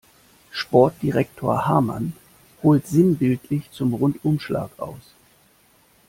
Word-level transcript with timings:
Sportdirektor 0.51 1.67
Hamann 1.67 2.13
holt 2.63 2.87
sinnbildlich 2.87 3.69
zum 3.69 3.93
Rundumschlag 3.93 4.71
aus. 4.79 5.13